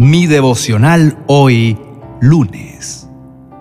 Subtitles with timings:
[0.00, 1.76] Mi devocional hoy,
[2.20, 3.08] lunes.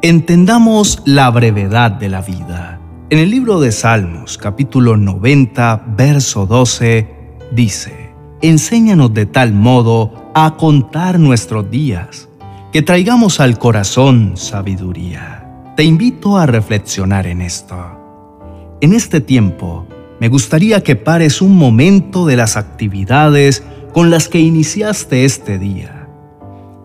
[0.03, 2.79] Entendamos la brevedad de la vida.
[3.09, 7.07] En el libro de Salmos, capítulo 90, verso 12,
[7.53, 8.11] dice,
[8.43, 12.29] Enséñanos de tal modo a contar nuestros días,
[12.71, 15.73] que traigamos al corazón sabiduría.
[15.75, 18.77] Te invito a reflexionar en esto.
[18.79, 19.87] En este tiempo,
[20.19, 25.96] me gustaría que pares un momento de las actividades con las que iniciaste este día.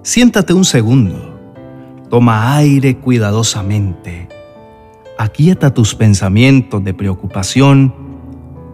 [0.04, 1.38] Siéntate un segundo,
[2.10, 4.28] toma aire cuidadosamente,
[5.16, 7.94] aquieta tus pensamientos de preocupación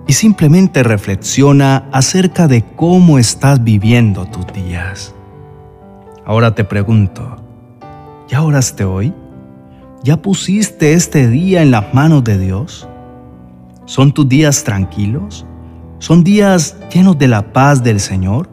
[0.07, 5.15] y simplemente reflexiona acerca de cómo estás viviendo tus días.
[6.25, 7.37] Ahora te pregunto,
[8.27, 9.13] ¿ya oraste hoy?
[10.03, 12.89] ¿Ya pusiste este día en las manos de Dios?
[13.85, 15.45] ¿Son tus días tranquilos?
[15.99, 18.49] ¿Son días llenos de la paz del Señor?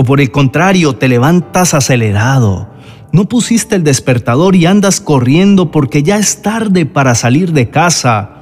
[0.00, 2.68] ¿O por el contrario te levantas acelerado?
[3.10, 8.34] ¿No pusiste el despertador y andas corriendo porque ya es tarde para salir de casa?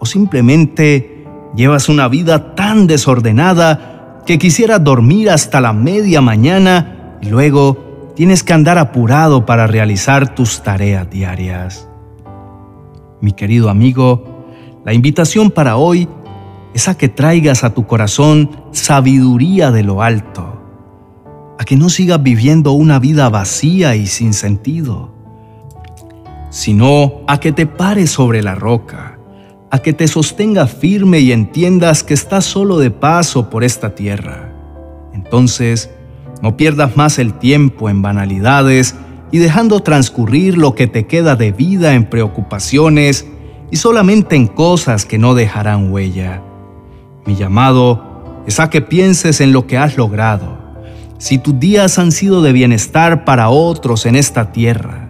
[0.00, 7.28] ¿O simplemente llevas una vida tan desordenada que quisieras dormir hasta la media mañana y
[7.28, 11.88] luego tienes que andar apurado para realizar tus tareas diarias?
[13.20, 14.48] Mi querido amigo,
[14.84, 16.08] la invitación para hoy
[16.74, 20.51] es a que traigas a tu corazón sabiduría de lo alto,
[21.58, 25.12] a que no sigas viviendo una vida vacía y sin sentido,
[26.50, 29.18] sino a que te pares sobre la roca,
[29.70, 34.52] a que te sostenga firme y entiendas que estás solo de paso por esta tierra.
[35.14, 35.90] Entonces,
[36.42, 38.94] no pierdas más el tiempo en banalidades
[39.30, 43.26] y dejando transcurrir lo que te queda de vida en preocupaciones
[43.70, 46.42] y solamente en cosas que no dejarán huella.
[47.24, 50.61] Mi llamado es a que pienses en lo que has logrado.
[51.22, 55.08] Si tus días han sido de bienestar para otros en esta tierra,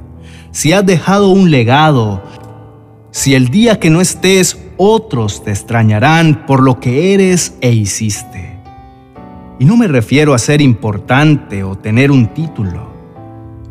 [0.50, 2.22] si has dejado un legado,
[3.10, 8.58] si el día que no estés otros te extrañarán por lo que eres e hiciste.
[9.58, 12.92] Y no me refiero a ser importante o tener un título.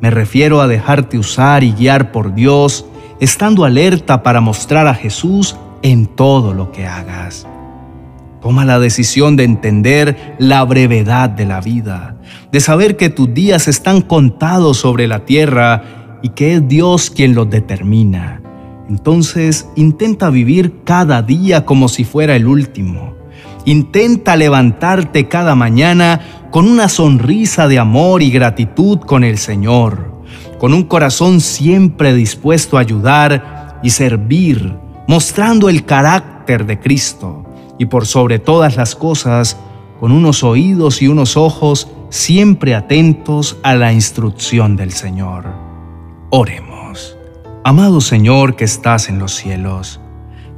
[0.02, 2.88] Me refiero a dejarte usar y guiar por Dios
[3.19, 7.46] estando alerta para mostrar a Jesús en todo lo que hagas.
[8.41, 12.18] Toma la decisión de entender la brevedad de la vida,
[12.52, 17.36] de saber que tus días están contados sobre la tierra y que es Dios quien
[17.36, 18.42] los determina.
[18.90, 23.16] Entonces intenta vivir cada día como si fuera el último.
[23.66, 30.12] Intenta levantarte cada mañana con una sonrisa de amor y gratitud con el Señor
[30.62, 34.75] con un corazón siempre dispuesto a ayudar y servir,
[35.08, 37.46] mostrando el carácter de Cristo
[37.80, 39.58] y por sobre todas las cosas,
[40.00, 45.45] con unos oídos y unos ojos siempre atentos a la instrucción del Señor.
[46.29, 47.17] Oremos.
[47.63, 50.01] Amado Señor que estás en los cielos,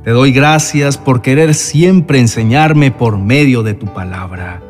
[0.04, 4.64] te doy gracias por querer siempre enseñarme por medio de tu palabra.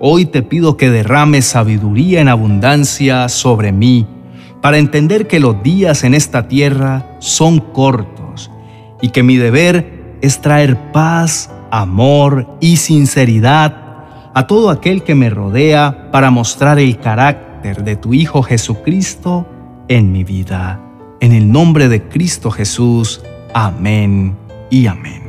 [0.00, 4.06] Hoy te pido que derrames sabiduría en abundancia sobre mí
[4.62, 8.50] para entender que los días en esta tierra son cortos
[9.02, 13.85] y que mi deber es traer paz, amor y sinceridad
[14.36, 19.46] a todo aquel que me rodea para mostrar el carácter de tu Hijo Jesucristo
[19.88, 20.78] en mi vida.
[21.20, 23.22] En el nombre de Cristo Jesús.
[23.54, 24.36] Amén
[24.68, 25.25] y amén.